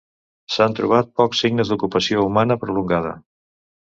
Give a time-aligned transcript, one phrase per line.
[0.53, 3.13] S'han trobat pocs signes d'ocupació humana prolongada.